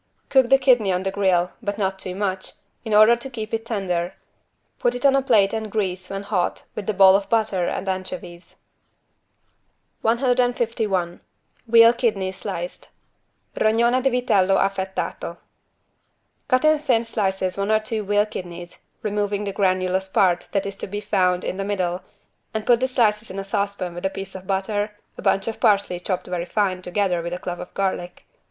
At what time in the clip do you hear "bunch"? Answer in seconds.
25.21-25.47